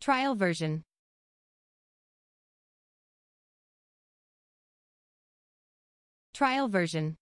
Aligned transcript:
Trial 0.00 0.34
version. 0.34 0.82
Trial 6.32 6.68
version. 6.68 7.19